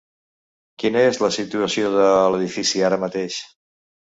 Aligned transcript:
Quina 0.83 1.03
és 1.09 1.19
la 1.25 1.29
situació 1.35 1.91
de 1.99 2.07
l’edifici 2.37 2.85
ara 2.89 3.01
mateix? 3.05 3.39